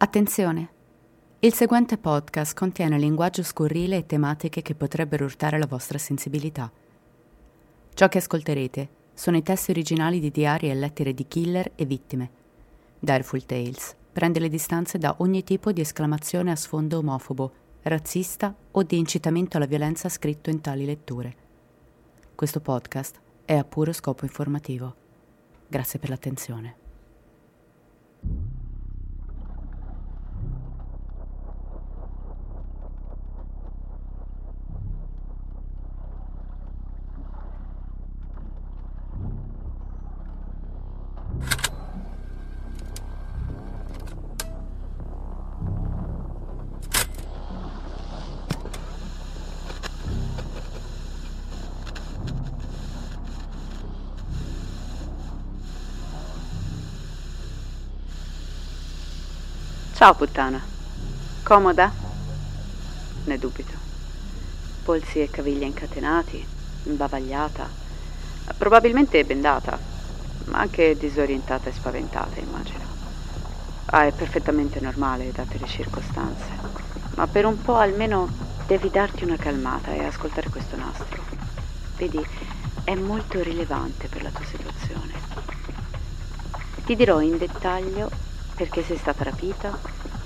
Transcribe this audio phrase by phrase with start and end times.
[0.00, 0.68] Attenzione!
[1.40, 6.70] Il seguente podcast contiene linguaggio scurrile e tematiche che potrebbero urtare la vostra sensibilità.
[7.94, 12.30] Ciò che ascolterete sono i testi originali di diari e lettere di killer e vittime.
[13.00, 18.82] Direful Tales prende le distanze da ogni tipo di esclamazione a sfondo omofobo, razzista o
[18.84, 21.34] di incitamento alla violenza scritto in tali letture.
[22.36, 24.94] Questo podcast è a puro scopo informativo.
[25.66, 26.86] Grazie per l'attenzione.
[59.98, 60.62] Ciao puttana.
[61.42, 61.92] Comoda?
[63.24, 63.72] Ne dubito.
[64.84, 66.46] Polsi e caviglie incatenati,
[66.84, 67.68] imbavagliata,
[68.56, 69.76] probabilmente bendata,
[70.44, 72.84] ma anche disorientata e spaventata, immagino.
[73.86, 76.46] Ah, è perfettamente normale, date le circostanze.
[77.16, 78.28] Ma per un po' almeno
[78.68, 81.24] devi darti una calmata e ascoltare questo nastro.
[81.96, 82.24] Vedi,
[82.84, 85.12] è molto rilevante per la tua situazione.
[86.84, 88.26] Ti dirò in dettaglio
[88.58, 89.72] perché sei stata rapita,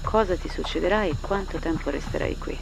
[0.02, 2.58] cosa ti succederà e quanto tempo resterai qui.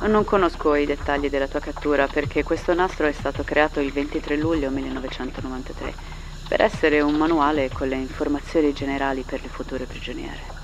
[0.00, 4.36] Non conosco i dettagli della tua cattura perché questo nastro è stato creato il 23
[4.36, 5.94] luglio 1993
[6.46, 10.56] per essere un manuale con le informazioni generali per le future prigioniere.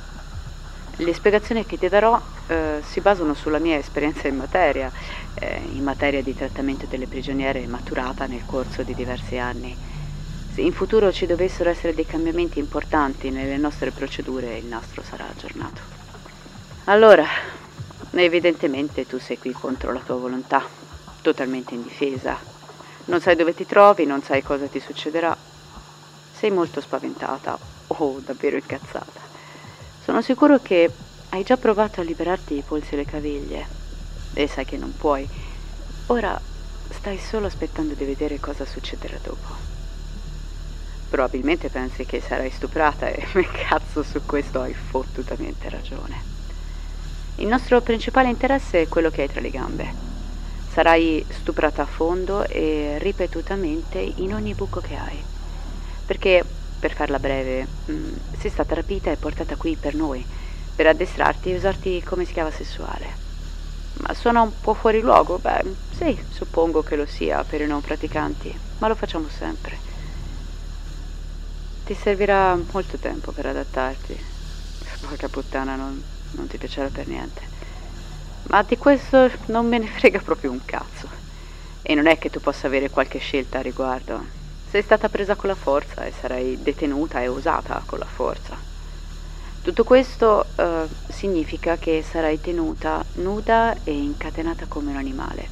[0.98, 4.92] Le spiegazioni che ti darò eh, si basano sulla mia esperienza in materia,
[5.32, 9.74] eh, in materia di trattamento delle prigioniere maturata nel corso di diversi anni
[10.54, 15.26] se in futuro ci dovessero essere dei cambiamenti importanti nelle nostre procedure, il nastro sarà
[15.28, 15.80] aggiornato.
[16.84, 17.26] Allora,
[18.12, 20.64] evidentemente tu sei qui contro la tua volontà,
[21.22, 22.38] totalmente indifesa.
[23.06, 25.36] Non sai dove ti trovi, non sai cosa ti succederà.
[26.30, 29.22] Sei molto spaventata o davvero incazzata.
[30.04, 30.88] Sono sicuro che
[31.30, 33.66] hai già provato a liberarti i polsi e le caviglie
[34.32, 35.28] e sai che non puoi.
[36.06, 36.40] Ora
[36.90, 39.73] stai solo aspettando di vedere cosa succederà dopo.
[41.14, 43.22] Probabilmente pensi che sarai stuprata e
[43.68, 46.24] cazzo su questo hai fottutamente ragione.
[47.36, 49.94] Il nostro principale interesse è quello che hai tra le gambe.
[50.66, 55.24] Sarai stuprata a fondo e ripetutamente in ogni buco che hai.
[56.04, 56.44] Perché,
[56.80, 60.26] per farla breve, mh, mm, sei stata rapita e portata qui per noi,
[60.74, 63.18] per addestrarti e usarti come schiava sessuale.
[64.00, 65.38] Ma suona un po' fuori luogo?
[65.38, 69.93] Beh, sì, suppongo che lo sia per i non praticanti, ma lo facciamo sempre.
[71.84, 74.18] Ti servirà molto tempo per adattarti.
[75.00, 77.42] Porca puttana, non, non ti piacerà per niente.
[78.44, 81.06] Ma di questo non me ne frega proprio un cazzo.
[81.82, 84.24] E non è che tu possa avere qualche scelta a riguardo.
[84.70, 88.56] Sei stata presa con la forza e sarai detenuta e usata con la forza.
[89.60, 95.46] Tutto questo uh, significa che sarai tenuta nuda e incatenata come un animale,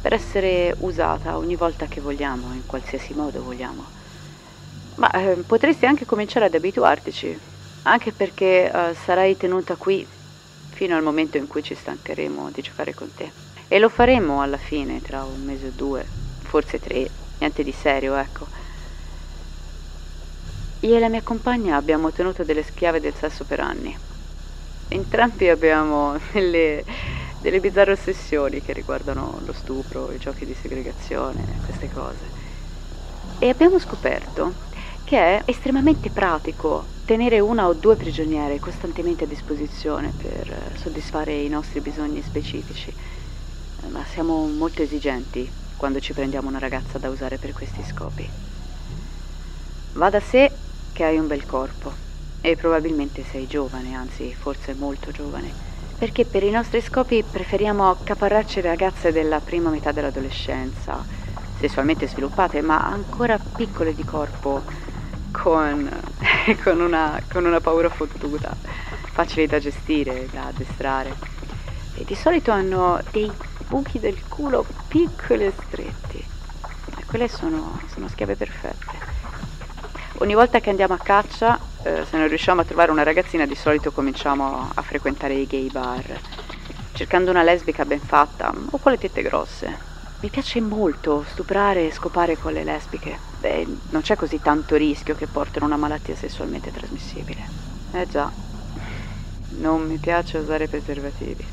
[0.00, 4.02] per essere usata ogni volta che vogliamo, in qualsiasi modo vogliamo.
[4.96, 7.36] Ma eh, potresti anche cominciare ad abituartici,
[7.82, 10.08] anche perché eh, sarai tenuta qui
[10.70, 13.34] fino al momento in cui ci stancheremo di giocare con te.
[13.68, 18.14] E lo faremo alla fine, tra un mese o due, forse tre, niente di serio,
[18.14, 18.48] ecco.
[20.80, 23.98] Io e la mia compagna abbiamo tenuto delle schiave del sesso per anni.
[24.88, 26.84] Entrambi abbiamo delle,
[27.38, 32.30] delle bizzarre ossessioni che riguardano lo stupro, i giochi di segregazione, queste cose.
[33.38, 34.56] E abbiamo scoperto
[35.14, 41.32] che è estremamente pratico tenere una o due prigioniere costantemente a disposizione per eh, soddisfare
[41.32, 47.10] i nostri bisogni specifici, eh, ma siamo molto esigenti quando ci prendiamo una ragazza da
[47.10, 48.28] usare per questi scopi.
[49.92, 50.50] Va da sé
[50.90, 51.94] che hai un bel corpo
[52.40, 55.54] e probabilmente sei giovane, anzi forse molto giovane,
[55.96, 61.06] perché per i nostri scopi preferiamo accaparrarci ragazze della prima metà dell'adolescenza,
[61.54, 64.64] sessualmente sviluppate ma ancora piccole di corpo
[65.34, 65.90] con,
[66.62, 68.54] con, una, con una paura fottuta.
[69.12, 71.14] facili da gestire, da addestrare.
[71.96, 73.30] E di solito hanno dei
[73.66, 76.24] buchi del culo piccoli e stretti.
[76.98, 79.02] E quelle sono, sono schiave perfette.
[80.18, 83.56] Ogni volta che andiamo a caccia, eh, se non riusciamo a trovare una ragazzina, di
[83.56, 86.20] solito cominciamo a frequentare i gay bar,
[86.92, 89.93] cercando una lesbica ben fatta o con le tette grosse.
[90.24, 93.18] Mi piace molto stuprare e scopare con le lesbiche.
[93.40, 97.40] Beh, non c'è così tanto rischio che portino una malattia sessualmente trasmissibile.
[97.92, 98.32] Eh già,
[99.58, 101.44] non mi piace usare preservativi.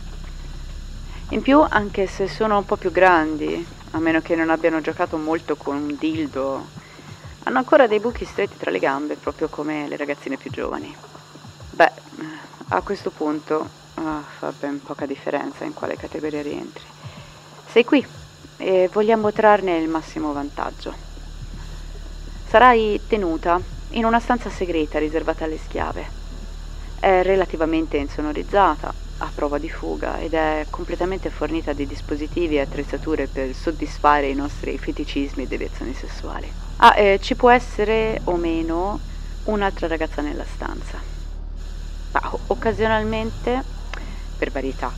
[1.31, 5.17] In più, anche se sono un po' più grandi, a meno che non abbiano giocato
[5.17, 6.65] molto con un dildo,
[7.43, 10.95] hanno ancora dei buchi stretti tra le gambe, proprio come le ragazzine più giovani.
[11.71, 11.91] Beh,
[12.69, 16.85] a questo punto oh, fa ben poca differenza in quale categoria rientri.
[17.67, 18.19] Sei qui
[18.61, 20.95] e vogliamo trarne il massimo vantaggio.
[22.43, 23.59] Sarai tenuta
[23.89, 26.11] in una stanza segreta riservata alle schiave.
[26.99, 33.27] È relativamente insonorizzata, a prova di fuga ed è completamente fornita di dispositivi e attrezzature
[33.27, 36.51] per soddisfare i nostri feticismi e deviazioni sessuali.
[36.77, 39.01] Ah, eh, ci può essere o meno
[39.43, 41.01] un'altra ragazza nella stanza.
[42.11, 43.63] Ah, occasionalmente,
[44.35, 44.93] per varietà,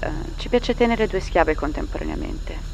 [0.00, 2.71] eh, ci piace tenere due schiave contemporaneamente.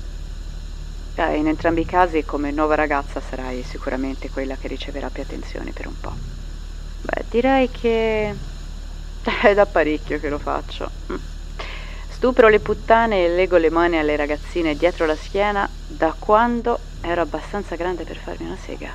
[1.21, 5.73] Eh, in entrambi i casi, come nuova ragazza, sarai sicuramente quella che riceverà più attenzioni
[5.73, 6.17] per un po'.
[7.01, 8.37] Beh, direi che
[9.43, 10.93] è da parecchio che lo faccio.
[11.13, 11.17] Mm.
[12.07, 17.21] Stupro le puttane e lego le mani alle ragazzine dietro la schiena da quando ero
[17.23, 18.95] abbastanza grande per farmi una sega.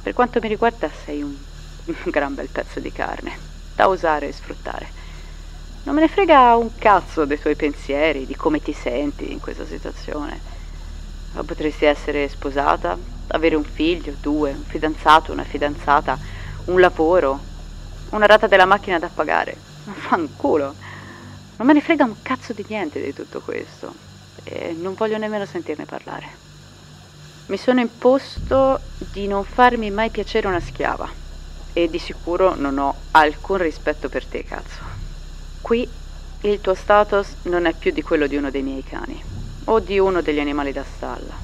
[0.00, 1.44] Per quanto mi riguarda sei un
[2.10, 3.38] gran bel pezzo di carne,
[3.74, 4.92] da usare e sfruttare.
[5.88, 9.64] Non me ne frega un cazzo dei tuoi pensieri, di come ti senti in questa
[9.64, 10.38] situazione.
[11.32, 12.94] Potresti essere sposata,
[13.28, 16.18] avere un figlio, due, un fidanzato, una fidanzata,
[16.66, 17.40] un lavoro,
[18.10, 19.56] una rata della macchina da pagare.
[19.94, 20.74] Fanculo.
[21.56, 23.94] Non me ne frega un cazzo di niente di tutto questo
[24.44, 26.26] e non voglio nemmeno sentirne parlare.
[27.46, 28.78] Mi sono imposto
[29.10, 31.08] di non farmi mai piacere una schiava
[31.72, 34.97] e di sicuro non ho alcun rispetto per te, cazzo.
[35.68, 35.86] Qui
[36.44, 39.22] il tuo status non è più di quello di uno dei miei cani
[39.66, 41.38] o di uno degli animali da stalla.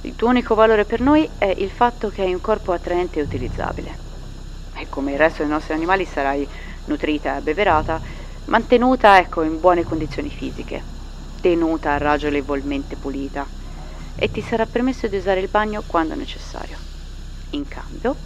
[0.00, 3.22] Il tuo unico valore per noi è il fatto che hai un corpo attraente e
[3.22, 3.98] utilizzabile.
[4.74, 6.48] E come il resto dei nostri animali sarai
[6.84, 8.00] nutrita e abbeverata,
[8.46, 10.82] mantenuta ecco in buone condizioni fisiche,
[11.42, 13.46] tenuta ragionevolmente pulita
[14.14, 16.78] e ti sarà permesso di usare il bagno quando necessario.
[17.50, 18.20] In cambio,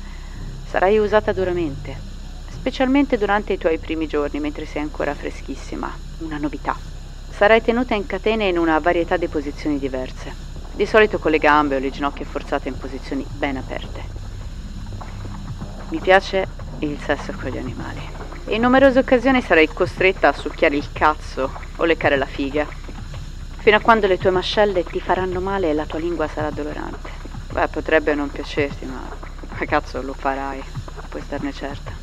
[0.62, 2.12] sarai usata duramente
[2.64, 6.74] specialmente durante i tuoi primi giorni mentre sei ancora freschissima, una novità.
[7.28, 10.34] Sarai tenuta in catene in una varietà di posizioni diverse,
[10.72, 14.02] di solito con le gambe o le ginocchia forzate in posizioni ben aperte.
[15.88, 18.00] Mi piace il sesso con gli animali.
[18.46, 22.66] In numerose occasioni sarai costretta a succhiare il cazzo o leccare la figa,
[23.58, 27.10] fino a quando le tue mascelle ti faranno male e la tua lingua sarà dolorante.
[27.52, 29.06] Beh, potrebbe non piacerti, ma
[29.66, 30.64] cazzo lo farai,
[31.10, 31.93] puoi starne certa.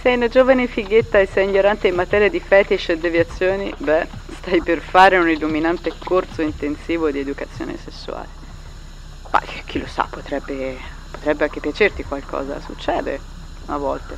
[0.00, 4.60] Sei una giovane fighetta e sei ignorante in materia di fetish e deviazioni, beh, stai
[4.62, 8.28] per fare un illuminante corso intensivo di educazione sessuale.
[9.30, 10.76] Ma chi lo sa, potrebbe,
[11.10, 13.20] potrebbe anche piacerti qualcosa, succede
[13.66, 14.16] a volte.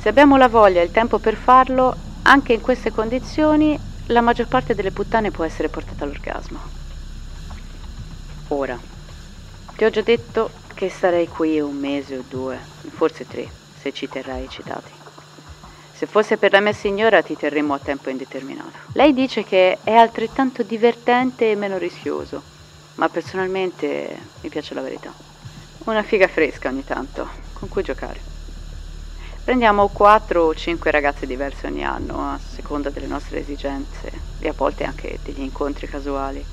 [0.00, 4.46] Se abbiamo la voglia e il tempo per farlo, anche in queste condizioni, la maggior
[4.46, 6.60] parte delle puttane può essere portata all'orgasmo.
[8.48, 8.78] Ora,
[9.74, 12.56] ti ho già detto che starei qui un mese o due,
[12.90, 14.92] forse tre, se ci terrai eccitati.
[15.92, 18.78] Se fosse per la mia signora ti terremmo a tempo indeterminato.
[18.92, 22.40] Lei dice che è altrettanto divertente e meno rischioso,
[22.94, 25.12] ma personalmente mi piace la verità.
[25.86, 28.20] Una figa fresca ogni tanto, con cui giocare.
[29.42, 34.54] Prendiamo quattro o cinque ragazze diverse ogni anno, a seconda delle nostre esigenze e a
[34.56, 36.44] volte anche degli incontri casuali.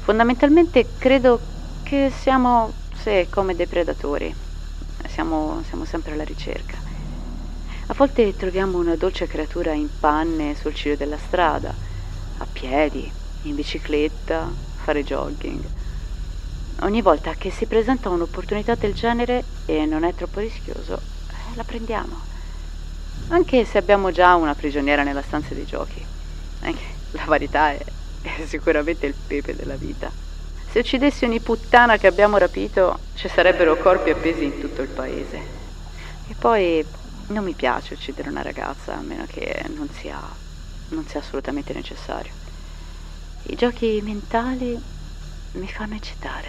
[0.00, 1.38] Fondamentalmente credo
[1.84, 2.72] che siamo
[3.06, 4.34] se come dei predatori.
[5.06, 6.76] Siamo, siamo sempre alla ricerca.
[7.86, 11.72] A volte troviamo una dolce creatura in panne sul ciglio della strada,
[12.38, 13.08] a piedi,
[13.42, 14.50] in bicicletta,
[14.82, 15.62] fare jogging.
[16.80, 21.62] Ogni volta che si presenta un'opportunità del genere e non è troppo rischioso, eh, la
[21.62, 22.18] prendiamo.
[23.28, 26.04] Anche se abbiamo già una prigioniera nella stanza dei giochi.
[27.12, 27.78] La verità è,
[28.22, 30.25] è sicuramente il pepe della vita.
[30.76, 35.40] Se uccidessi ogni puttana che abbiamo rapito, ci sarebbero corpi appesi in tutto il paese.
[36.28, 36.84] E poi
[37.28, 40.20] non mi piace uccidere una ragazza, a meno che non sia,
[40.88, 42.30] non sia assolutamente necessario.
[43.44, 44.78] I giochi mentali
[45.52, 46.48] mi fanno eccitare.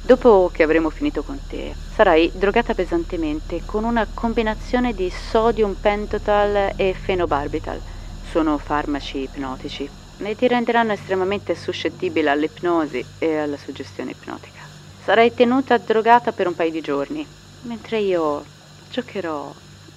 [0.00, 6.72] Dopo che avremo finito con te, sarai drogata pesantemente con una combinazione di sodium pentotal
[6.76, 7.78] e fenobarbital.
[8.22, 9.86] Sono farmaci ipnotici
[10.18, 14.68] e ti renderanno estremamente suscettibile all'ipnosi e alla suggestione ipnotica.
[14.96, 17.28] Sarai tenuta drogata per un paio di giorni,
[17.60, 18.44] mentre io
[18.88, 19.54] giocherò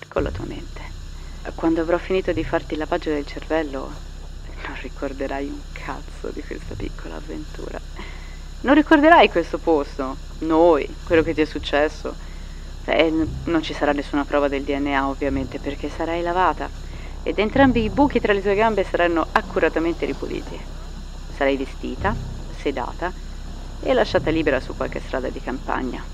[0.08, 0.82] con la tua mente.
[1.56, 4.02] Quando avrò finito di farti il lavaggio del cervello,
[4.68, 7.82] non ricorderai un cazzo di questa piccola avventura.
[8.62, 12.18] Non ricorderai questo posto, noi, quello che ti è successo.
[12.86, 16.72] E non ci sarà nessuna prova del DNA ovviamente perché sarai lavata
[17.24, 20.60] ed entrambi i buchi tra le tue gambe saranno accuratamente ripuliti.
[21.28, 22.16] Sarai vestita,
[22.50, 23.14] sedata
[23.80, 26.06] e lasciata libera su qualche strada di campagna.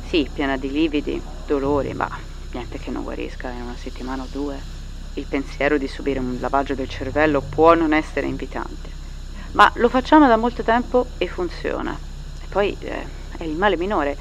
[0.00, 2.08] Sì, piena di lividi, dolori, ma
[2.52, 4.64] niente che non guarisca in una settimana o due.
[5.14, 8.96] Il pensiero di subire un lavaggio del cervello può non essere invitante
[9.52, 11.98] ma lo facciamo da molto tempo e funziona.
[12.40, 14.18] E poi eh, è il male minore.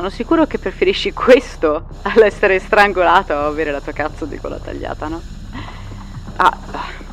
[0.00, 5.08] Sono sicuro che preferisci questo all'essere strangolato o avere la tua cazzo di cola tagliata,
[5.08, 5.20] no?
[6.36, 6.56] Ah,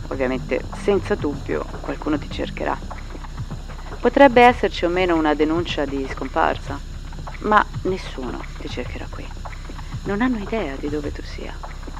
[0.07, 2.77] ovviamente, senza dubbio, qualcuno ti cercherà.
[3.99, 6.79] Potrebbe esserci o meno una denuncia di scomparsa,
[7.39, 9.27] ma nessuno ti cercherà qui.
[10.05, 11.53] Non hanno idea di dove tu sia.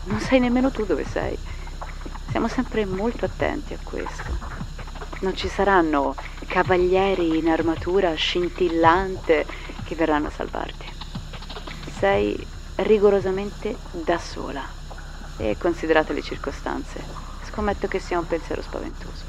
[0.06, 1.38] Non sai nemmeno tu dove sei.
[2.30, 4.38] Siamo sempre molto attenti a questo.
[5.20, 6.16] Non ci saranno
[6.48, 10.86] cavalieri in armatura scintillante che verranno a salvarti.
[11.98, 14.68] Sei rigorosamente da sola
[15.38, 17.02] e considerate le circostanze,
[17.44, 19.24] scommetto che sia un pensiero spaventoso.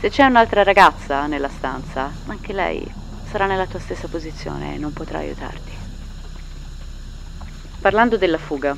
[0.00, 2.90] Se c'è un'altra ragazza nella stanza, anche lei
[3.24, 5.76] sarà nella tua stessa posizione e non potrà aiutarti.
[7.80, 8.74] Parlando della fuga,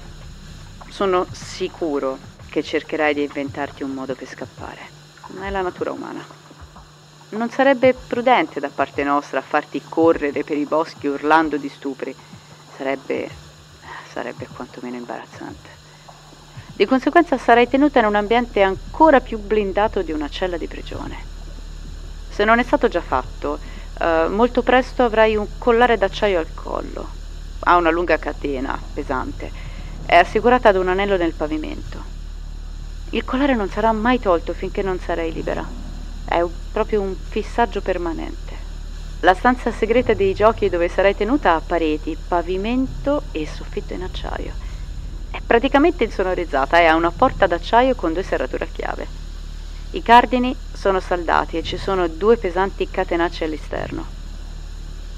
[0.89, 4.99] sono sicuro che cercherai di inventarti un modo per scappare
[5.35, 6.40] ma è la natura umana.
[7.31, 12.13] Non sarebbe prudente da parte nostra farti correre per i boschi urlando di stupri.
[12.77, 13.29] Sarebbe.
[14.13, 15.79] sarebbe quantomeno imbarazzante.
[16.75, 21.29] Di conseguenza sarai tenuta in un ambiente ancora più blindato di una cella di prigione.
[22.31, 23.61] Se non è stato già fatto,
[24.01, 27.09] eh, molto presto avrai un collare d'acciaio al collo.
[27.61, 29.53] Ha una lunga catena pesante.
[30.05, 32.03] È assicurata ad un anello nel pavimento.
[33.11, 35.80] Il collare non sarà mai tolto finché non sarai libera.
[36.31, 38.57] È un, proprio un fissaggio permanente.
[39.23, 44.55] La stanza segreta dei giochi dove sarai tenuta ha pareti, pavimento e soffitto in acciaio.
[45.29, 49.09] È praticamente insonorizzata e ha una porta d'acciaio con due serrature a chiave.
[49.91, 54.07] I cardini sono saldati e ci sono due pesanti catenacce all'esterno.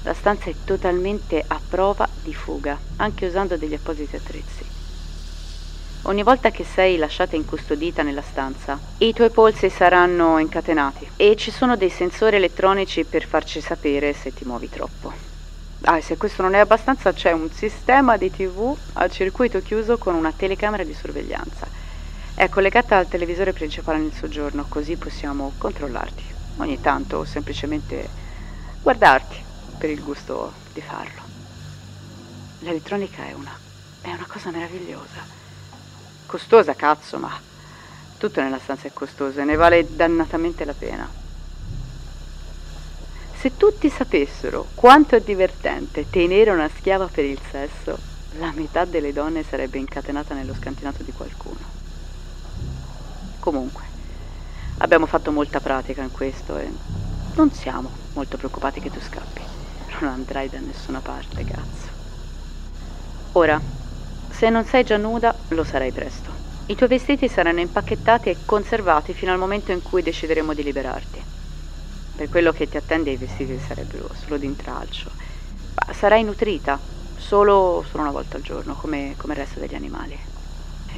[0.01, 4.72] La stanza è totalmente a prova di fuga, anche usando degli appositi attrezzi.
[6.05, 11.49] Ogni volta che sei lasciata incustodita nella stanza, i tuoi polsi saranno incatenati e ci
[11.49, 15.13] sono dei sensori elettronici per farci sapere se ti muovi troppo.
[15.83, 19.97] Ah, e se questo non è abbastanza, c'è un sistema di TV a circuito chiuso
[19.97, 21.69] con una telecamera di sorveglianza.
[22.33, 26.23] È collegata al televisore principale nel soggiorno, così possiamo controllarti
[26.57, 28.09] ogni tanto semplicemente
[28.81, 29.37] guardarti
[29.77, 31.21] per il gusto di farlo.
[32.59, 33.57] L'elettronica è una,
[34.01, 35.25] è una cosa meravigliosa.
[36.33, 37.29] Costosa, cazzo, ma
[38.17, 41.07] tutto nella stanza è costoso e ne vale dannatamente la pena.
[43.35, 47.99] Se tutti sapessero quanto è divertente tenere una schiava per il sesso,
[48.39, 51.59] la metà delle donne sarebbe incatenata nello scantinato di qualcuno.
[53.39, 53.83] Comunque,
[54.79, 56.67] abbiamo fatto molta pratica in questo e
[57.35, 59.41] non siamo molto preoccupati che tu scappi.
[60.01, 61.91] Non andrai da nessuna parte, cazzo.
[63.33, 63.82] Ora,
[64.43, 66.33] se non sei già nuda, lo sarai presto.
[66.65, 71.23] I tuoi vestiti saranno impacchettati e conservati fino al momento in cui decideremo di liberarti.
[72.13, 75.13] Per quello che ti attende i vestiti sarebbero solo d'intralcio.
[75.87, 76.77] Ma sarai nutrita,
[77.15, 80.19] solo, solo una volta al giorno, come, come, il resto degli animali.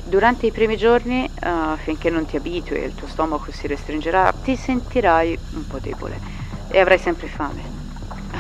[0.04, 4.32] Durante i primi giorni, uh, finché non ti abitui e il tuo stomaco si restringerà,
[4.42, 6.20] ti sentirai un po' debole
[6.68, 7.62] e avrai sempre fame.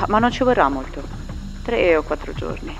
[0.07, 1.03] Ma non ci vorrà molto,
[1.61, 2.75] tre o quattro giorni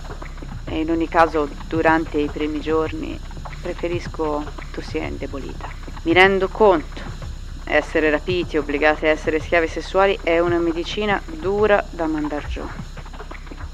[0.66, 3.20] e in ogni caso durante i primi giorni
[3.62, 5.68] preferisco tu sia indebolita.
[6.04, 7.02] Mi rendo conto,
[7.64, 12.64] essere rapiti, obbligati a essere schiavi sessuali è una medicina dura da mandar giù.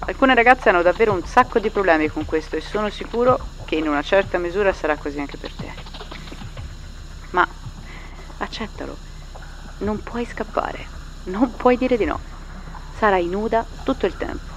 [0.05, 3.87] Alcune ragazze hanno davvero un sacco di problemi con questo e sono sicuro che in
[3.87, 5.73] una certa misura sarà così anche per te.
[7.31, 7.47] Ma
[8.37, 8.97] accettalo,
[9.79, 10.87] non puoi scappare,
[11.23, 12.19] non puoi dire di no.
[12.93, 14.51] Sarai nuda tutto il tempo,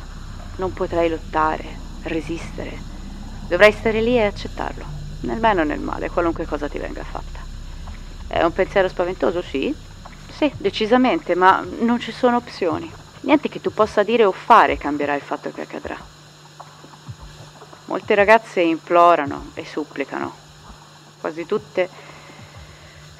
[0.56, 2.92] non potrai lottare, resistere.
[3.46, 4.84] Dovrai stare lì e accettarlo,
[5.20, 7.40] nel bene o nel male, qualunque cosa ti venga fatta.
[8.26, 9.75] È un pensiero spaventoso, sì?
[10.30, 12.90] Sì, decisamente, ma non ci sono opzioni.
[13.20, 15.96] Niente che tu possa dire o fare cambierà il fatto che accadrà.
[17.87, 20.32] Molte ragazze implorano e supplicano,
[21.20, 21.88] quasi tutte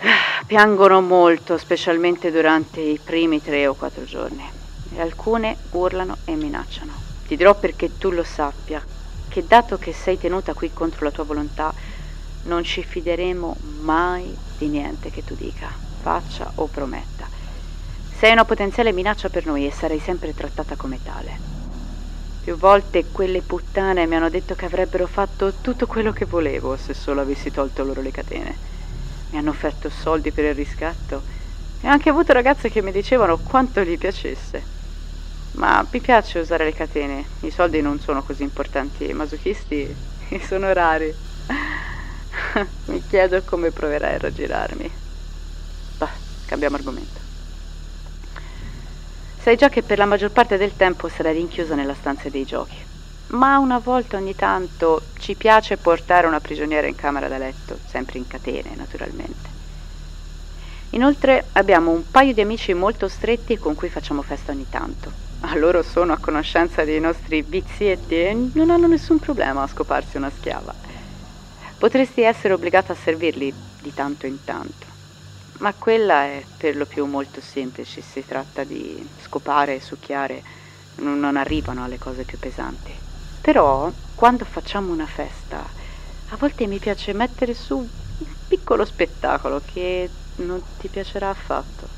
[0.01, 4.45] ah, piangono molto, specialmente durante i primi tre o quattro giorni,
[4.95, 7.04] e alcune urlano e minacciano.
[7.27, 8.87] Ti dirò perché tu lo sappia,
[9.29, 11.75] che dato che sei tenuta qui contro la tua volontà,
[12.43, 17.29] non ci fideremo mai di niente che tu dica, faccia o prometta.
[18.11, 21.41] Sei una potenziale minaccia per noi e sarai sempre trattata come tale.
[22.41, 26.93] Più volte quelle puttane mi hanno detto che avrebbero fatto tutto quello che volevo se
[26.93, 28.59] solo avessi tolto loro le catene.
[29.31, 31.25] Mi hanno offerto soldi per il riscatto
[31.81, 34.74] e ho anche avuto ragazze che mi dicevano quanto gli piacesse.
[35.55, 39.97] Ma mi piace usare le catene, i soldi non sono così importanti, i masochisti
[40.41, 41.15] sono rari.
[42.87, 44.93] mi chiedo come proverai a raggirarmi.
[45.97, 46.11] Bah,
[46.45, 47.21] cambiamo argomento.
[49.37, 52.83] Sai già che per la maggior parte del tempo sarai rinchiusa nella stanza dei giochi,
[53.27, 58.19] ma una volta ogni tanto ci piace portare una prigioniera in camera da letto, sempre
[58.19, 59.51] in catene naturalmente.
[60.91, 65.13] Inoltre abbiamo un paio di amici molto stretti con cui facciamo festa ogni tanto.
[65.47, 70.17] A loro sono a conoscenza dei nostri vizietti e non hanno nessun problema a scoparsi
[70.17, 70.75] una schiava.
[71.77, 74.87] Potresti essere obbligata a servirli di tanto in tanto
[75.61, 80.43] ma quella è per lo più molto semplice, si tratta di scopare e succhiare,
[80.97, 82.93] non arrivano alle cose più pesanti.
[83.41, 85.73] Però quando facciamo una festa,
[86.29, 91.95] a volte mi piace mettere su un piccolo spettacolo che non ti piacerà affatto.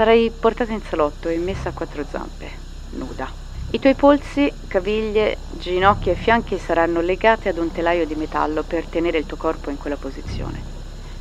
[0.00, 2.50] Sarai portata in salotto e messa a quattro zampe,
[2.92, 3.30] nuda.
[3.72, 8.86] I tuoi polsi, caviglie, ginocchia e fianchi saranno legati ad un telaio di metallo per
[8.86, 10.64] tenere il tuo corpo in quella posizione.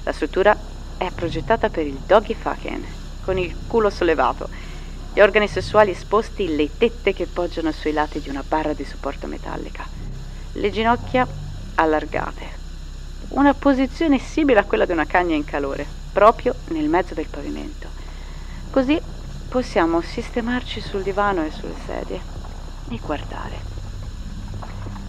[0.03, 0.57] La struttura
[0.95, 2.85] è progettata per il doggy fucking,
[3.19, 4.47] con il culo sollevato,
[5.13, 9.27] gli organi sessuali esposti, le tette che poggiano sui lati di una barra di supporto
[9.27, 9.85] metallica,
[10.53, 11.27] le ginocchia
[11.75, 12.57] allargate.
[13.31, 17.98] Una posizione simile a quella di una cagna in calore, proprio nel mezzo del pavimento.
[18.71, 19.01] Così
[19.47, 22.21] possiamo sistemarci sul divano e sulle sedie
[22.89, 23.57] e guardare.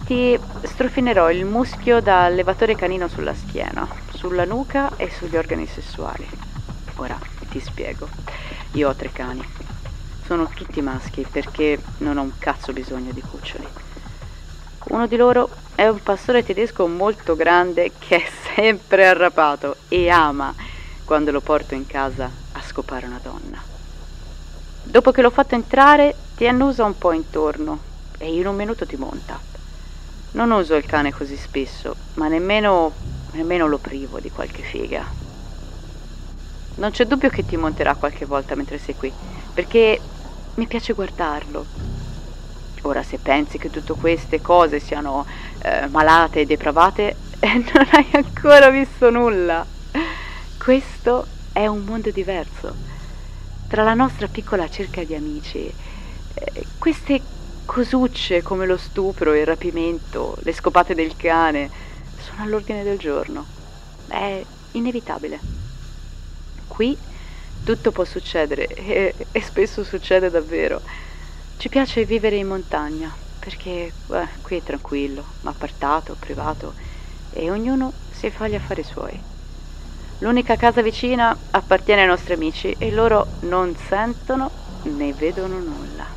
[0.03, 6.27] Ti strofinerò il muschio da allevatore canino sulla schiena, sulla nuca e sugli organi sessuali.
[6.95, 7.19] Ora
[7.49, 8.09] ti spiego.
[8.73, 9.47] Io ho tre cani.
[10.25, 13.67] Sono tutti maschi perché non ho un cazzo bisogno di cuccioli.
[14.85, 20.53] Uno di loro è un pastore tedesco molto grande che è sempre arrapato e ama
[21.05, 23.61] quando lo porto in casa a scopare una donna.
[24.83, 27.79] Dopo che l'ho fatto entrare, ti annusa un po' intorno
[28.17, 29.39] e in un minuto ti monta.
[30.31, 35.05] Non uso il cane così spesso, ma nemmeno nemmeno lo privo di qualche figa.
[36.75, 39.11] Non c'è dubbio che ti monterà qualche volta mentre sei qui,
[39.53, 39.99] perché
[40.55, 41.65] mi piace guardarlo.
[42.83, 45.25] Ora, se pensi che tutte queste cose siano
[45.61, 49.65] eh, malate e depravate, non hai ancora visto nulla.
[50.63, 52.77] Questo è un mondo diverso.
[53.65, 55.75] Tra la nostra piccola cerca di amici,
[56.35, 57.23] eh, queste
[57.65, 61.71] cosucce come lo stupro, il rapimento, le scopate del cane,
[62.15, 63.47] sono all'ordine del giorno.
[64.05, 65.41] È inevitabile.
[66.67, 66.95] Qui
[67.63, 70.83] tutto può succedere e, e spesso succede davvero.
[71.57, 76.75] Ci piace vivere in montagna perché beh, qui è tranquillo, appartato, privato
[77.31, 79.30] e ognuno si fa gli affari suoi.
[80.21, 84.51] L'unica casa vicina appartiene ai nostri amici e loro non sentono
[84.83, 86.07] né vedono nulla.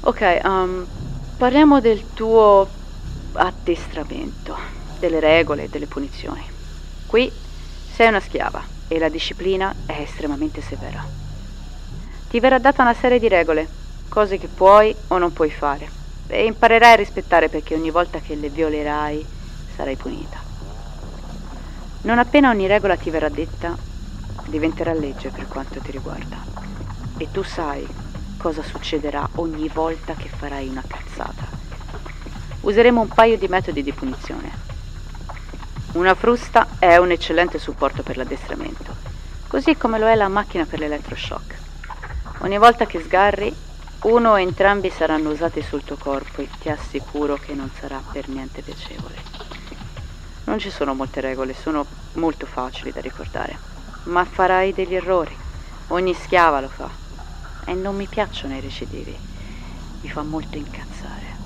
[0.00, 0.88] Ok, um,
[1.36, 2.68] parliamo del tuo
[3.34, 4.56] addestramento,
[4.98, 6.44] delle regole e delle punizioni.
[7.06, 7.32] Qui
[7.84, 11.00] sei una schiava e la disciplina è estremamente severa.
[12.26, 13.68] Ti verrà data una serie di regole,
[14.08, 15.88] cose che puoi o non puoi fare,
[16.26, 19.24] e imparerai a rispettare perché ogni volta che le violerai
[19.76, 20.47] sarai punita.
[22.08, 23.76] Non appena ogni regola ti verrà detta,
[24.46, 26.42] diventerà legge per quanto ti riguarda.
[27.18, 27.86] E tu sai
[28.38, 31.48] cosa succederà ogni volta che farai una cazzata
[32.60, 34.50] useremo un paio di metodi di punizione.
[35.92, 38.94] Una frusta è un eccellente supporto per l'addestramento,
[39.46, 41.56] così come lo è la macchina per l'elettroshock.
[42.40, 43.54] Ogni volta che sgarri,
[44.02, 48.28] uno o entrambi saranno usati sul tuo corpo e ti assicuro che non sarà per
[48.28, 49.27] niente piacevole.
[50.48, 51.84] Non ci sono molte regole, sono
[52.14, 53.54] molto facili da ricordare,
[54.04, 55.36] ma farai degli errori.
[55.88, 56.88] Ogni schiava lo fa.
[57.66, 59.14] E non mi piacciono i recidivi.
[60.00, 61.36] Mi fa molto incazzare.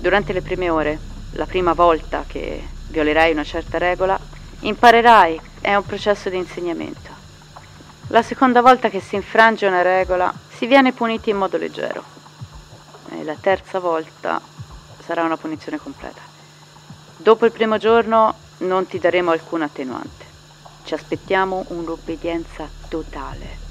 [0.00, 0.98] Durante le prime ore,
[1.32, 4.18] la prima volta che violerai una certa regola,
[4.60, 7.10] imparerai, è un processo di insegnamento.
[8.08, 12.02] La seconda volta che si infrange una regola si viene puniti in modo leggero.
[13.10, 14.40] E la terza volta
[15.04, 16.32] sarà una punizione completa.
[17.16, 20.24] Dopo il primo giorno non ti daremo alcun attenuante.
[20.84, 23.62] Ci aspettiamo un'obbedienza totale.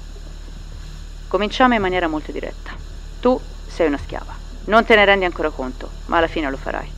[1.28, 2.72] Cominciamo in maniera molto diretta.
[3.20, 4.34] Tu sei una schiava.
[4.66, 6.90] Non te ne rendi ancora conto, ma alla fine lo farai.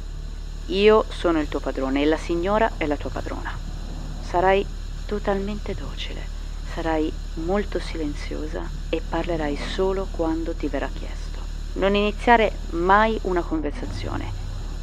[0.67, 3.53] Io sono il tuo padrone e la signora è la tua padrona.
[4.23, 4.65] Sarai
[5.05, 6.29] totalmente docile,
[6.75, 11.41] sarai molto silenziosa e parlerai solo quando ti verrà chiesto.
[11.75, 14.33] Non iniziare mai una conversazione.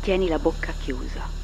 [0.02, 1.42] Tieni la bocca chiusa.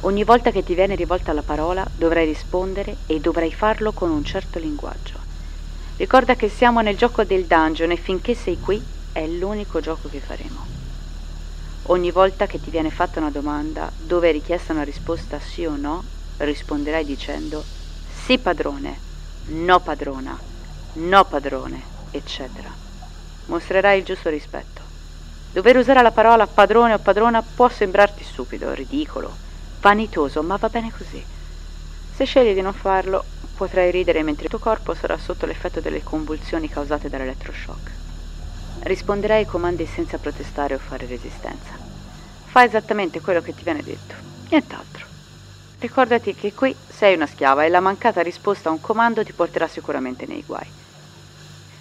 [0.00, 4.22] Ogni volta che ti viene rivolta la parola dovrai rispondere e dovrai farlo con un
[4.24, 5.24] certo linguaggio.
[5.96, 10.20] Ricorda che siamo nel gioco del dungeon e finché sei qui è l'unico gioco che
[10.20, 10.66] faremo.
[11.88, 15.76] Ogni volta che ti viene fatta una domanda dove è richiesta una risposta sì o
[15.76, 16.04] no,
[16.36, 17.64] risponderai dicendo
[18.06, 19.00] sì padrone,
[19.46, 20.38] no padrona,
[20.94, 22.76] no padrone, eccetera.
[23.46, 24.82] Mostrerai il giusto rispetto.
[25.50, 29.38] Dover usare la parola padrone o padrona può sembrarti stupido, ridicolo,
[29.86, 31.24] vanitoso, ma va bene così.
[32.10, 36.02] Se scegli di non farlo, potrai ridere mentre il tuo corpo sarà sotto l'effetto delle
[36.02, 37.92] convulsioni causate dall'elettroshock.
[38.80, 41.78] Risponderai ai comandi senza protestare o fare resistenza.
[42.46, 44.16] Fai esattamente quello che ti viene detto,
[44.50, 45.06] nient'altro.
[45.78, 49.68] Ricordati che qui sei una schiava e la mancata risposta a un comando ti porterà
[49.68, 50.66] sicuramente nei guai.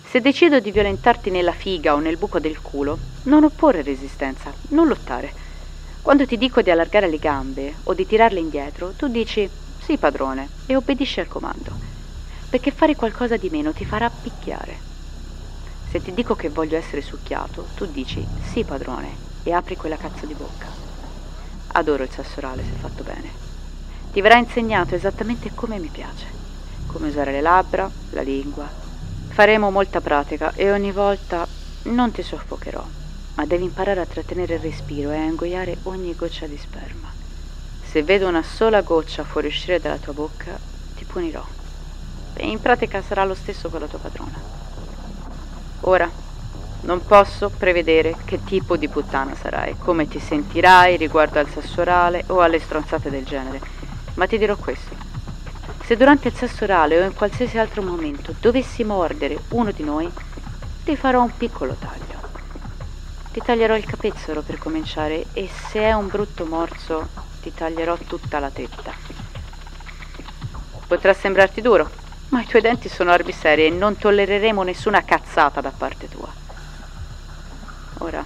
[0.03, 4.87] Se decido di violentarti nella figa o nel buco del culo, non opporre resistenza, non
[4.87, 5.44] lottare.
[6.05, 10.51] Quando ti dico di allargare le gambe o di tirarle indietro, tu dici sì padrone
[10.67, 11.79] e obbedisci al comando,
[12.47, 14.83] perché fare qualcosa di meno ti farà picchiare.
[15.81, 20.27] Se ti dico che voglio essere succhiato, tu dici sì padrone e apri quella cazzo
[20.27, 20.71] di bocca.
[21.69, 23.33] Adoro il sesso orale se fatto bene.
[24.11, 26.27] Ti verrà insegnato esattamente come mi piace,
[26.85, 28.71] come usare le labbra, la lingua.
[29.25, 31.49] Faremo molta pratica e ogni volta
[31.85, 32.87] non ti soffocherò,
[33.35, 37.11] ma devi imparare a trattenere il respiro e a ingoiare ogni goccia di sperma.
[37.83, 40.57] Se vedo una sola goccia fuoriuscire dalla tua bocca,
[40.95, 41.45] ti punirò.
[42.33, 44.41] E in pratica sarà lo stesso con la tua padrona.
[45.81, 46.09] Ora,
[46.81, 52.25] non posso prevedere che tipo di puttana sarai, come ti sentirai riguardo al sesso orale
[52.27, 53.75] o alle stronzate del genere
[54.15, 54.95] ma ti dirò questo.
[55.83, 60.09] Se durante il sesso orale o in qualsiasi altro momento dovessi mordere uno di noi,
[60.83, 62.14] ti farò un piccolo taglio.
[63.35, 67.09] Ti taglierò il capezzolo per cominciare e se è un brutto morso
[67.41, 68.93] ti taglierò tutta la tetta.
[70.87, 71.89] Potrà sembrarti duro,
[72.29, 76.33] ma i tuoi denti sono armi serie e non tollereremo nessuna cazzata da parte tua.
[77.97, 78.25] Ora,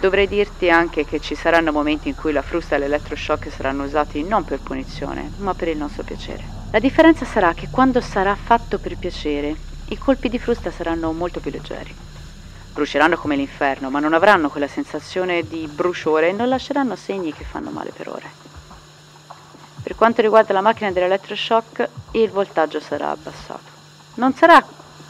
[0.00, 4.24] Dovrei dirti anche che ci saranno momenti in cui la frusta e l'elettroshock saranno usati
[4.24, 6.44] non per punizione, ma per il nostro piacere.
[6.72, 9.54] La differenza sarà che quando sarà fatto per piacere,
[9.90, 11.94] i colpi di frusta saranno molto più leggeri.
[12.74, 17.44] Bruceranno come l'inferno, ma non avranno quella sensazione di bruciore e non lasceranno segni che
[17.44, 18.28] fanno male per ore.
[19.80, 23.70] Per quanto riguarda la macchina dell'elettroshock, il voltaggio sarà abbassato.
[24.14, 24.60] Non sarà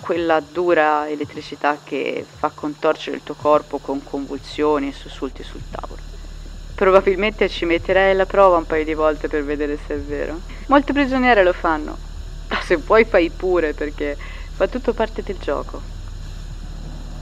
[0.01, 6.03] quella dura elettricità che fa contorcere il tuo corpo con convulsioni e sussulti sul tavolo.
[6.75, 10.39] Probabilmente ci metterei alla prova un paio di volte per vedere se è vero.
[10.67, 11.97] Molte prigioniere lo fanno.
[12.51, 14.19] Ma se vuoi fai pure perché
[14.55, 15.94] fa tutto parte del gioco.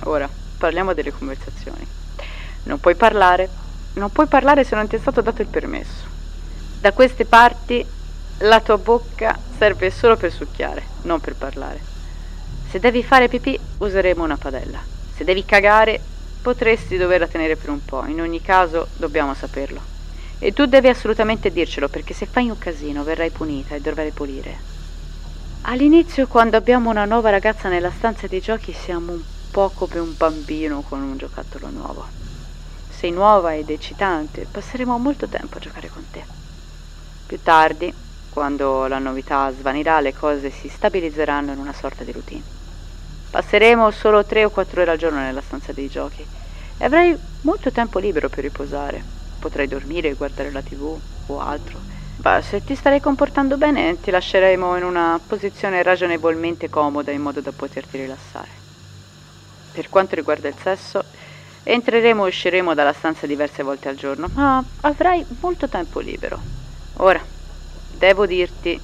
[0.04, 1.86] Ora, parliamo delle conversazioni.
[2.64, 3.48] Non puoi parlare,
[3.94, 6.10] non puoi parlare se non ti è stato dato il permesso.
[6.80, 7.84] Da queste parti
[8.38, 11.80] la tua bocca serve solo per succhiare, non per parlare.
[12.68, 14.80] Se devi fare pipì useremo una padella.
[15.14, 16.00] Se devi cagare
[16.42, 19.80] potresti doverla tenere per un po', in ogni caso dobbiamo saperlo.
[20.38, 24.70] E tu devi assolutamente dircelo perché se fai un casino verrai punita e dovrai pulire.
[25.62, 29.20] All'inizio quando abbiamo una nuova ragazza nella stanza dei giochi siamo un
[29.52, 32.08] po' come un bambino con un giocattolo nuovo.
[32.88, 36.26] Sei nuova ed eccitante, passeremo molto tempo a giocare con te.
[37.26, 37.94] Più tardi,
[38.30, 42.42] quando la novità svanirà, le cose si stabilizzeranno in una sorta di routine.
[43.28, 46.26] Passeremo solo tre o quattro ore al giorno nella stanza dei giochi
[46.78, 49.04] e avrei molto tempo libero per riposare.
[49.38, 51.84] Potrei dormire, guardare la tv o altro.
[52.22, 57.42] Ma se ti starei comportando bene, ti lasceremo in una posizione ragionevolmente comoda in modo
[57.42, 58.61] da poterti rilassare.
[59.72, 61.06] Per quanto riguarda il sesso,
[61.62, 66.42] entreremo e usciremo dalla stanza diverse volte al giorno, ma avrai molto tempo libero.
[66.98, 67.24] Ora,
[67.88, 68.78] devo dirti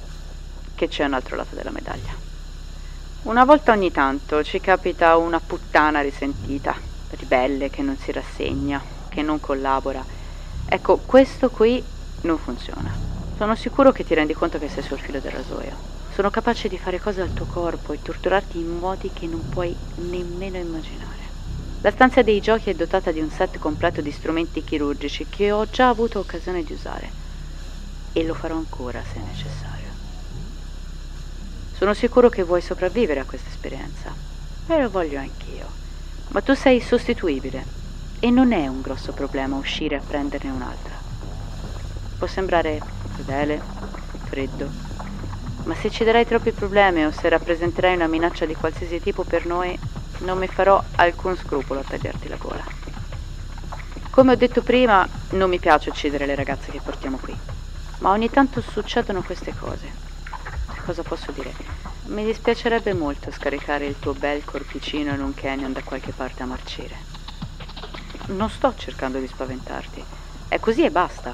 [0.73, 2.11] che c'è un altro lato della medaglia.
[3.23, 6.75] Una volta ogni tanto ci capita una puttana risentita,
[7.09, 10.03] ribelle, che non si rassegna, che non collabora.
[10.65, 11.85] Ecco, questo qui
[12.21, 12.91] non funziona.
[13.35, 15.98] Sono sicuro che ti rendi conto che sei sul filo del rasoio.
[16.19, 19.73] Sono capaci di fare cose al tuo corpo e torturarti in modi che non puoi
[19.95, 21.21] nemmeno immaginare.
[21.79, 25.65] La stanza dei giochi è dotata di un set completo di strumenti chirurgici che ho
[25.67, 27.09] già avuto occasione di usare
[28.11, 29.93] e lo farò ancora se necessario.
[31.71, 34.13] Sono sicuro che vuoi sopravvivere a questa esperienza
[34.67, 35.71] e lo voglio anch'io,
[36.31, 37.65] ma tu sei sostituibile
[38.19, 40.99] e non è un grosso problema uscire a prenderne un'altra.
[42.17, 43.63] Può sembrare crudele,
[44.25, 44.88] freddo,
[45.69, 49.45] ma se ci darai troppi problemi o se rappresenterai una minaccia di qualsiasi tipo per
[49.45, 49.77] noi,
[50.21, 52.63] non mi farò alcun scrupolo a tagliarti la gola.
[54.09, 57.37] Come ho detto prima, non mi piace uccidere le ragazze che portiamo qui,
[57.99, 59.91] ma ogni tanto succedono queste cose.
[60.85, 61.53] Cosa posso dire?
[62.05, 66.47] Mi dispiacerebbe molto scaricare il tuo bel corpicino in un canyon da qualche parte a
[66.47, 66.95] marcire.
[68.29, 70.03] Non sto cercando di spaventarti.
[70.47, 71.31] È così e basta.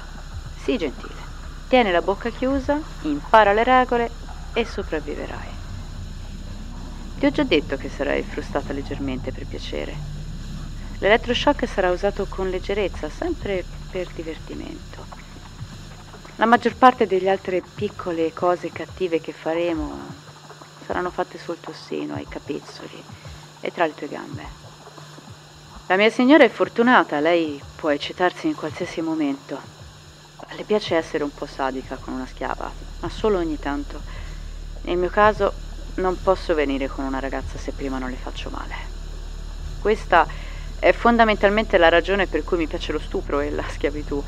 [0.62, 1.24] Sii gentile.
[1.68, 4.24] Tieni la bocca chiusa, impara le regole
[4.56, 5.54] e sopravviverai.
[7.18, 9.98] Ti ho già detto che sarai frustata leggermente per piacere.
[10.96, 15.04] L'elettroshock sarà usato con leggerezza, sempre per divertimento.
[16.36, 20.24] La maggior parte delle altre piccole cose cattive che faremo
[20.86, 23.04] saranno fatte sul tuo seno, ai capezzoli
[23.60, 24.48] e tra le tue gambe.
[25.88, 29.74] La mia signora è fortunata, lei può eccitarsi in qualsiasi momento.
[30.56, 34.00] Le piace essere un po' sadica con una schiava, ma solo ogni tanto.
[34.86, 35.52] Nel mio caso
[35.96, 38.74] non posso venire con una ragazza se prima non le faccio male.
[39.80, 40.28] Questa
[40.78, 44.22] è fondamentalmente la ragione per cui mi piace lo stupro e la schiavitù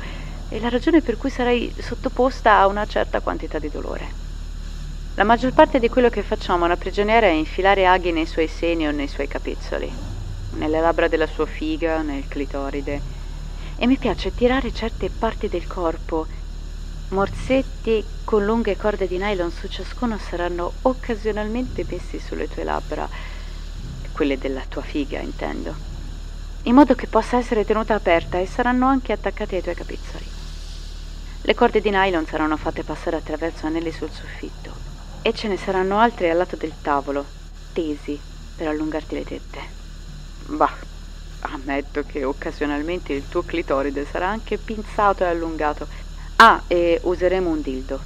[0.49, 4.11] e la ragione per cui sarei sottoposta a una certa quantità di dolore.
[5.15, 8.47] La maggior parte di quello che facciamo a una prigioniera è infilare aghi nei suoi
[8.47, 9.89] seni o nei suoi capezzoli,
[10.57, 13.01] nelle labbra della sua figa, nel clitoride.
[13.77, 16.27] E mi piace tirare certe parti del corpo
[17.11, 23.09] Morsetti con lunghe corde di nylon su ciascuno saranno occasionalmente messi sulle tue labbra,
[24.11, 25.79] quelle della tua figa, intendo,
[26.63, 30.31] in modo che possa essere tenuta aperta e saranno anche attaccati ai tuoi capezzoli.
[31.41, 34.81] Le corde di nylon saranno fatte passare attraverso anelli sul soffitto
[35.21, 37.37] e ce ne saranno altri al lato del tavolo,
[37.71, 38.21] tesi
[38.53, 39.61] per allungarti le tette.
[40.45, 40.77] Bah,
[41.39, 45.87] ammetto che occasionalmente il tuo clitoride sarà anche pinzato e allungato
[46.41, 47.99] Ah, e useremo un dildo.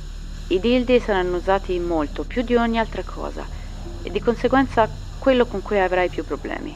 [0.47, 3.45] I dildi saranno usati molto, più di ogni altra cosa,
[4.01, 6.75] e di conseguenza quello con cui avrai più problemi.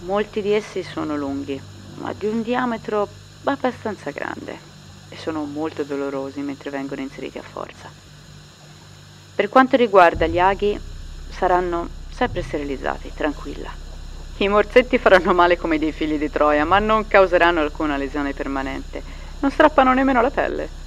[0.00, 1.60] Molti di essi sono lunghi,
[1.98, 3.06] ma di un diametro
[3.44, 4.58] abbastanza grande,
[5.10, 7.88] e sono molto dolorosi mentre vengono inseriti a forza.
[9.36, 10.76] Per quanto riguarda gli aghi,
[11.30, 13.70] saranno sempre sterilizzati, tranquilla.
[14.38, 19.00] I morsetti faranno male come dei figli di Troia, ma non causeranno alcuna lesione permanente.
[19.38, 20.79] Non strappano nemmeno la pelle.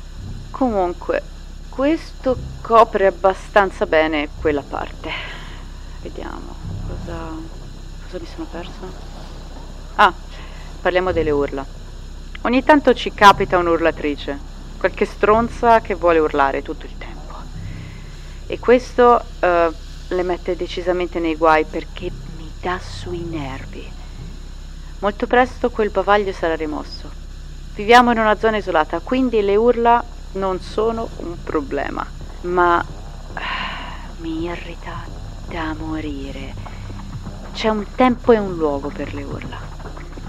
[0.54, 1.24] Comunque,
[1.68, 5.10] questo copre abbastanza bene quella parte.
[6.04, 6.56] Vediamo,
[6.88, 7.18] cosa,
[8.04, 8.94] cosa mi sono perso?
[9.96, 10.14] Ah,
[10.80, 11.66] parliamo delle urla.
[12.42, 14.38] Ogni tanto ci capita un'urlatrice,
[14.78, 17.36] qualche stronza che vuole urlare tutto il tempo.
[18.46, 19.74] E questo uh,
[20.10, 23.92] le mette decisamente nei guai perché mi dà sui nervi.
[25.00, 27.10] Molto presto quel bavaglio sarà rimosso.
[27.74, 32.06] Viviamo in una zona isolata, quindi le urla non sono un problema,
[32.42, 33.42] ma ah,
[34.18, 35.06] mi irrita
[35.48, 36.54] da morire.
[37.54, 39.58] C'è un tempo e un luogo per le urla.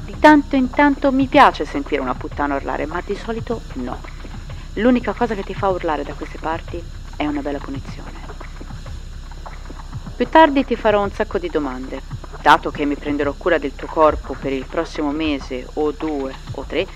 [0.05, 3.99] Di tanto in tanto mi piace sentire una puttana urlare, ma di solito no.
[4.75, 6.83] L'unica cosa che ti fa urlare da queste parti
[7.17, 8.23] è una bella punizione.
[10.17, 12.03] Più tardi ti farò un sacco di domande.
[12.43, 16.65] Dato che mi prenderò cura del tuo corpo per il prossimo mese o due o
[16.69, 16.87] tre,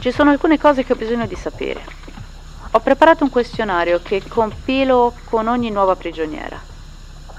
[0.00, 1.99] ci sono alcune cose che ho bisogno di sapere.
[2.72, 6.56] Ho preparato un questionario che compilo con ogni nuova prigioniera.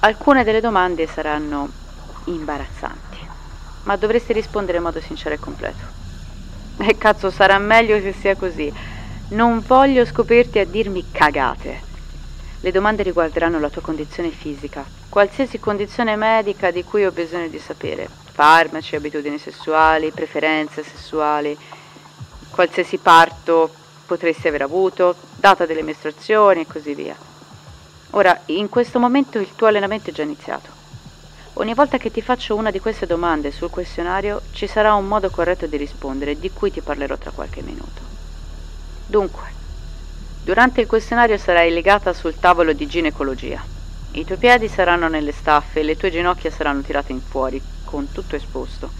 [0.01, 1.69] Alcune delle domande saranno
[2.25, 3.17] imbarazzanti,
[3.83, 5.83] ma dovresti rispondere in modo sincero e completo.
[6.79, 8.73] E cazzo, sarà meglio che sia così.
[9.29, 11.81] Non voglio scoprirti a dirmi cagate.
[12.59, 17.57] Le domande riguarderanno la tua condizione fisica, qualsiasi condizione medica di cui ho bisogno di
[17.57, 21.57] sapere, farmaci, abitudini sessuali, preferenze sessuali,
[22.49, 23.79] qualsiasi parto
[24.11, 27.15] potresti aver avuto, data delle mestruazioni e così via.
[28.09, 30.69] Ora, in questo momento il tuo allenamento è già iniziato.
[31.53, 35.29] Ogni volta che ti faccio una di queste domande sul questionario ci sarà un modo
[35.29, 38.01] corretto di rispondere, di cui ti parlerò tra qualche minuto.
[39.05, 39.43] Dunque,
[40.43, 43.63] durante il questionario sarai legata sul tavolo di ginecologia.
[44.11, 48.11] I tuoi piedi saranno nelle staffe e le tue ginocchia saranno tirate in fuori, con
[48.11, 48.91] tutto esposto.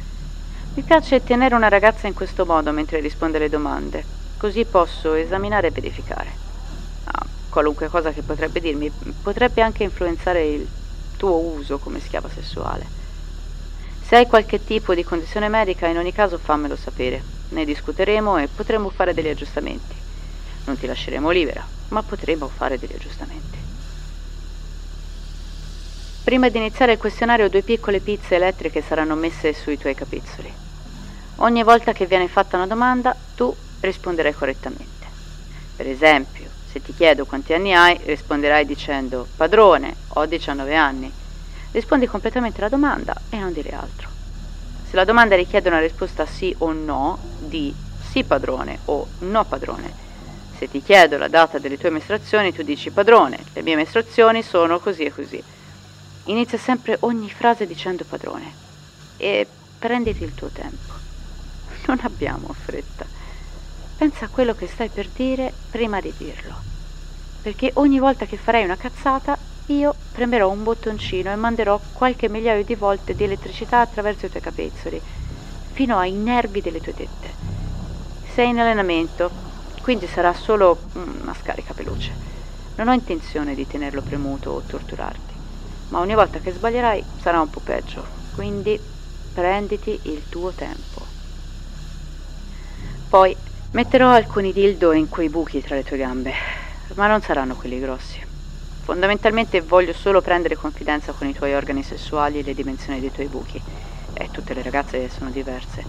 [0.76, 5.68] Mi piace tenere una ragazza in questo modo mentre risponde alle domande, così posso esaminare
[5.68, 6.32] e verificare.
[7.04, 8.90] Ah, qualunque cosa che potrebbe dirmi
[9.22, 10.68] potrebbe anche influenzare il
[11.16, 12.88] tuo uso come schiava sessuale.
[14.02, 17.22] Se hai qualche tipo di condizione medica, in ogni caso fammelo sapere.
[17.50, 19.94] Ne discuteremo e potremo fare degli aggiustamenti.
[20.66, 23.60] Non ti lasceremo libera, ma potremo fare degli aggiustamenti.
[26.24, 30.52] Prima di iniziare il questionario, due piccole pizze elettriche saranno messe sui tuoi capezzoli.
[31.38, 35.08] Ogni volta che viene fatta una domanda, tu risponderai correttamente.
[35.76, 41.12] Per esempio, se ti chiedo quanti anni hai, risponderai dicendo padrone, ho 19 anni.
[41.72, 44.10] Rispondi completamente alla domanda e non dire altro.
[44.90, 47.74] Se la domanda richiede una risposta sì o no, di
[48.10, 50.10] sì padrone o no padrone.
[50.58, 54.80] Se ti chiedo la data delle tue mestruazioni, tu dici padrone, le mie mestruazioni sono
[54.80, 55.44] così e così.
[56.26, 58.54] Inizia sempre ogni frase dicendo padrone
[59.18, 59.48] e
[59.80, 60.94] prenditi il tuo tempo.
[61.88, 63.11] Non abbiamo fretta.
[64.02, 66.64] Pensa a quello che stai per dire prima di dirlo.
[67.40, 69.38] Perché ogni volta che farai una cazzata,
[69.68, 74.42] io premerò un bottoncino e manderò qualche migliaio di volte di elettricità attraverso i tuoi
[74.42, 75.00] capezzoli,
[75.74, 77.36] fino ai nervi delle tue tette.
[78.24, 79.30] Sei in allenamento,
[79.84, 82.16] quindi sarà solo una scarica veloce.
[82.78, 85.36] Non ho intenzione di tenerlo premuto o torturarti
[85.90, 88.80] ma ogni volta che sbaglierai sarà un po' peggio, quindi
[89.32, 91.06] prenditi il tuo tempo.
[93.08, 93.36] Poi
[93.72, 96.34] metterò alcuni dildo in quei buchi tra le tue gambe,
[96.96, 98.20] ma non saranno quelli grossi.
[98.82, 103.28] Fondamentalmente voglio solo prendere confidenza con i tuoi organi sessuali e le dimensioni dei tuoi
[103.28, 103.62] buchi.
[104.14, 105.86] E tutte le ragazze sono diverse.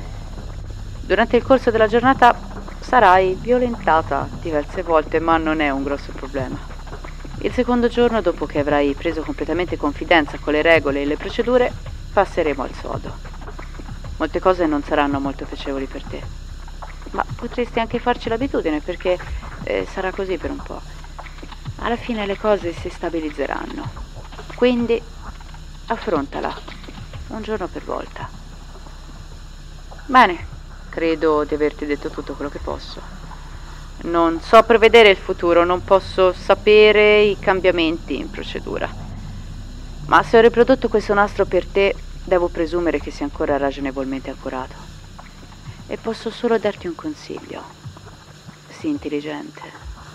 [1.01, 2.33] Durante il corso della giornata
[2.81, 6.59] sarai violentata diverse volte, ma non è un grosso problema.
[7.39, 11.73] Il secondo giorno, dopo che avrai preso completamente confidenza con le regole e le procedure,
[12.13, 13.17] passeremo al sodo.
[14.19, 16.42] Molte cose non saranno molto piacevoli per te,
[17.13, 19.19] ma potresti anche farci l'abitudine perché
[19.65, 20.81] eh, sarà così per un po'.
[21.77, 23.91] Alla fine le cose si stabilizzeranno.
[24.55, 25.01] Quindi
[25.87, 26.55] affrontala,
[27.29, 28.29] un giorno per volta.
[30.07, 30.47] Bene,
[30.89, 33.01] credo di averti detto tutto quello che posso.
[34.03, 38.89] Non so prevedere il futuro, non posso sapere i cambiamenti in procedura.
[40.07, 41.95] Ma se ho riprodotto questo nastro per te,
[42.25, 44.92] devo presumere che sia ancora ragionevolmente accurato.
[45.93, 47.63] E posso solo darti un consiglio.
[48.71, 49.61] Sii intelligente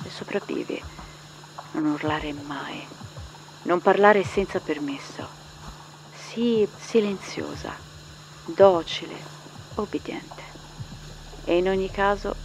[0.04, 0.84] e sopravvivi.
[1.74, 2.84] Non urlare mai.
[3.62, 5.28] Non parlare senza permesso.
[6.16, 7.76] Sii silenziosa,
[8.46, 9.14] docile,
[9.76, 10.42] obbediente.
[11.46, 12.36] E in ogni caso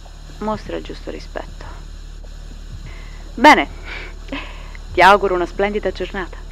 [0.41, 1.65] mostra il giusto rispetto.
[3.33, 3.67] Bene,
[4.93, 6.42] ti auguro una splendida giornata.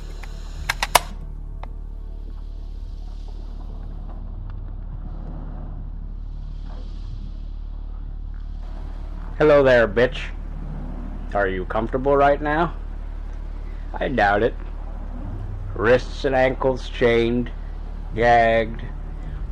[9.41, 10.19] Hello there, bitch.
[11.33, 12.75] Are you comfortable right now?
[13.91, 14.53] I doubt it.
[15.73, 17.49] Wrists and ankles chained,
[18.13, 18.83] gagged,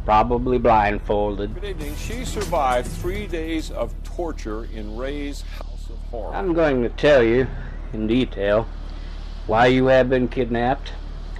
[0.05, 1.55] probably blindfolded.
[1.55, 1.95] Good evening.
[1.95, 6.35] She survived three days of torture in Ray's House of Horror.
[6.35, 7.47] I'm going to tell you
[7.91, 8.67] in detail
[9.47, 10.89] why you have been kidnapped,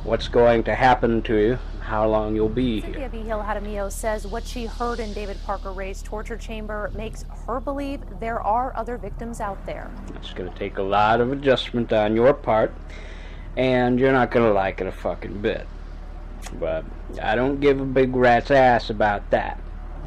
[0.04, 1.60] what's going to happen to you,
[1.90, 3.10] how long you'll be Cynthia here.
[3.10, 3.18] B.
[3.22, 8.02] Hill Hadamio says what she heard in David Parker Ray's torture chamber makes her believe
[8.20, 9.90] there are other victims out there.
[10.16, 12.74] It's going to take a lot of adjustment on your part,
[13.58, 15.68] and you're not going to like it a fucking bit.
[16.60, 16.86] But
[17.22, 19.60] I don't give a big rat's ass about that.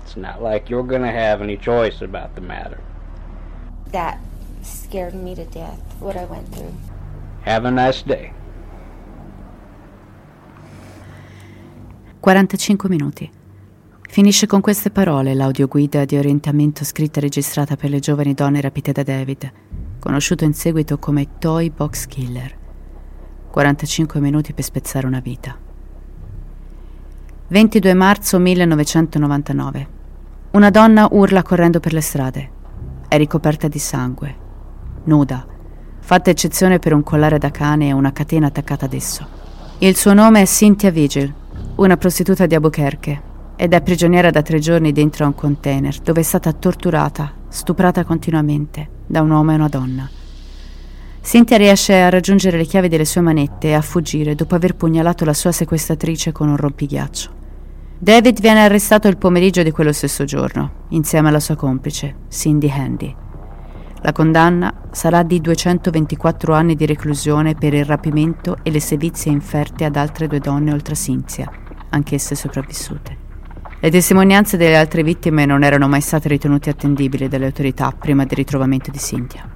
[0.05, 2.81] It's not like you're going to have any choice about the matter.
[3.89, 4.21] That
[4.63, 6.75] scared me to death, what I went through.
[7.43, 8.33] Have a nice day.
[12.23, 13.29] 45 minuti.
[14.09, 18.93] Finisce con queste parole l'audioguida di orientamento scritta e registrata per le giovani donne rapite
[18.93, 19.53] da David,
[19.99, 22.57] conosciuto in seguito come Toy Box Killer.
[23.51, 25.59] 45 minuti per spezzare una vita.
[27.49, 29.89] 22 marzo 1999.
[30.53, 32.51] Una donna urla correndo per le strade.
[33.09, 34.37] È ricoperta di sangue.
[35.07, 35.45] Nuda.
[35.99, 39.27] Fatta eccezione per un collare da cane e una catena attaccata ad esso.
[39.79, 41.41] Il suo nome è Cynthia Vigil,
[41.83, 43.23] una prostituta di Albuquerque,
[43.57, 48.05] ed è prigioniera da tre giorni dentro a un container dove è stata torturata, stuprata
[48.05, 50.09] continuamente da un uomo e una donna.
[51.21, 55.25] Cynthia riesce a raggiungere le chiavi delle sue manette e a fuggire dopo aver pugnalato
[55.25, 57.31] la sua sequestratrice con un rompighiaccio.
[57.99, 63.15] David viene arrestato il pomeriggio di quello stesso giorno, insieme alla sua complice, Cindy Handy.
[64.01, 69.85] La condanna sarà di 224 anni di reclusione per il rapimento e le sevizie inferte
[69.85, 71.49] ad altre due donne oltre a Cynthia,
[71.93, 73.17] anch'esse sopravvissute.
[73.81, 78.37] Le testimonianze delle altre vittime non erano mai state ritenute attendibili dalle autorità prima del
[78.37, 79.49] ritrovamento di Cynthia.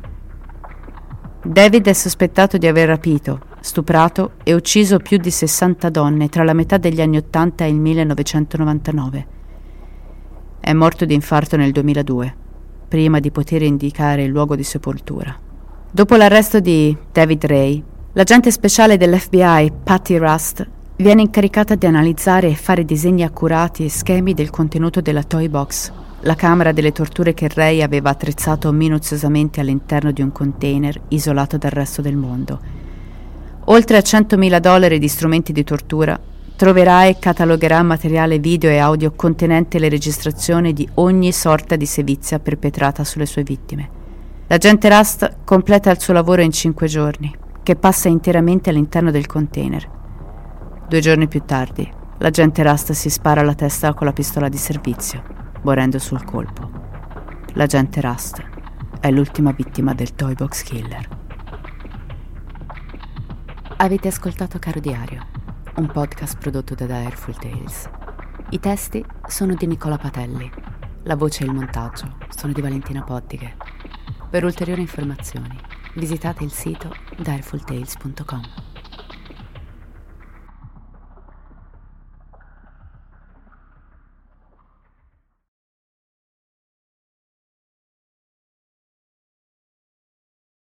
[1.45, 6.55] David è sospettato di aver rapito, stuprato e ucciso più di 60 donne tra la
[6.55, 9.27] metà degli anni 80 e il 1999.
[10.59, 12.37] È morto di infarto nel 2002,
[12.89, 15.39] prima di poter indicare il luogo di sepoltura.
[15.89, 17.85] Dopo l'arresto di David Ray,
[18.15, 24.33] l'agente speciale dell'FBI Patty Rust viene incaricata di analizzare e fare disegni accurati e schemi
[24.33, 30.11] del contenuto della Toy Box la camera delle torture che Ray aveva attrezzato minuziosamente all'interno
[30.11, 32.59] di un container isolato dal resto del mondo.
[33.67, 36.19] Oltre a 100.000 dollari di strumenti di tortura,
[36.57, 42.41] troverà e catalogherà materiale video e audio contenente le registrazioni di ogni sorta di sevizia
[42.41, 43.89] perpetrata sulle sue vittime.
[44.49, 47.33] L'agente Rust completa il suo lavoro in cinque giorni,
[47.63, 49.89] che passa interamente all'interno del container.
[50.89, 55.21] Due giorni più tardi, l'agente Rust si spara alla testa con la pistola di servizio
[55.63, 56.71] morendo sul colpo.
[57.55, 58.41] L'agente Rust
[59.01, 61.09] è l'ultima vittima del Toy Box Killer.
[63.79, 65.27] Avete ascoltato Caro Diario,
[65.75, 67.91] un podcast prodotto da Direful Tales.
[68.51, 70.49] I testi sono di Nicola Patelli,
[71.03, 73.57] la voce e il montaggio sono di Valentina Poddighe.
[74.31, 75.59] Per ulteriori informazioni
[75.95, 78.76] visitate il sito direfultales.com.